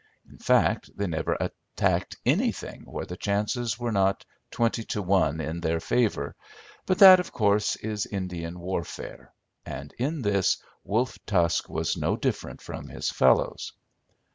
In 0.31 0.39
fact, 0.39 0.89
they 0.97 1.05
never 1.05 1.37
attacked 1.39 2.17
anything 2.25 2.85
where 2.85 3.05
the 3.05 3.15
chances 3.15 3.77
were 3.77 3.91
not 3.91 4.25
twenty 4.49 4.83
to 4.85 5.01
one 5.03 5.39
in 5.39 5.61
their 5.61 5.79
favour, 5.79 6.35
but 6.87 6.97
that, 6.97 7.19
of 7.19 7.31
course, 7.31 7.75
is 7.75 8.07
Indian 8.07 8.57
warfare; 8.59 9.31
and 9.63 9.93
in 9.99 10.23
this, 10.23 10.57
Wolf 10.83 11.19
Tusk 11.27 11.69
was 11.69 11.97
no 11.97 12.15
different 12.15 12.61
from 12.63 12.87
his 12.87 13.11
fellows. 13.11 13.73